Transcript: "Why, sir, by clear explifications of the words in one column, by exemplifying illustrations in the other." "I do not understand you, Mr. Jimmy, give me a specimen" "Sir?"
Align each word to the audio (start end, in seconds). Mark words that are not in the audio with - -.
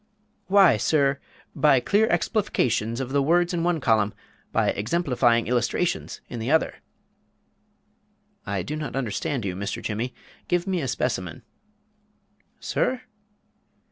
"Why, 0.47 0.77
sir, 0.77 1.19
by 1.55 1.79
clear 1.79 2.07
explifications 2.07 2.99
of 2.99 3.11
the 3.11 3.21
words 3.21 3.53
in 3.53 3.63
one 3.63 3.79
column, 3.79 4.15
by 4.51 4.71
exemplifying 4.71 5.45
illustrations 5.45 6.21
in 6.27 6.39
the 6.39 6.49
other." 6.49 6.77
"I 8.43 8.63
do 8.63 8.75
not 8.75 8.95
understand 8.95 9.45
you, 9.45 9.55
Mr. 9.55 9.79
Jimmy, 9.79 10.15
give 10.47 10.65
me 10.65 10.81
a 10.81 10.87
specimen" 10.87 11.43
"Sir?" 12.59 13.03